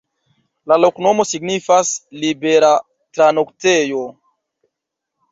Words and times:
La 0.69 0.75
loknomo 0.83 1.25
signifas: 1.31 1.91
libera-tranoktejo. 2.23 4.01